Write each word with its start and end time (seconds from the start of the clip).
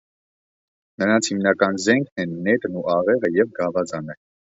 Նրանց 1.01 1.27
հիմնական 1.31 1.77
զենքերն 1.83 2.23
են 2.23 2.33
նետն 2.47 2.79
ու 2.81 2.87
աղեղը 2.95 3.31
և 3.37 3.53
գավազանը։ 3.61 4.17